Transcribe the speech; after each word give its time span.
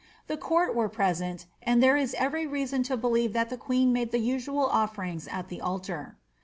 The 0.25 0.35
court 0.35 0.73
were 0.73 0.89
present, 0.89 1.45
and 1.61 1.77
there 1.83 1.95
is 1.95 2.15
every 2.17 2.47
reason 2.47 2.81
to 2.89 2.97
believe 2.97 3.33
that 3.33 3.51
the 3.51 3.55
queen 3.57 3.93
made 3.93 4.09
the 4.11 4.17
usual 4.17 4.67
oflerings 4.69 5.31
at 5.31 5.47
the 5.49 5.61
altar. 5.61 6.17